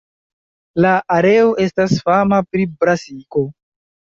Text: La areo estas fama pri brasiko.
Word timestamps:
La 0.85 0.93
areo 1.17 1.51
estas 1.65 1.93
fama 2.07 2.41
pri 2.51 2.67
brasiko. 2.81 3.45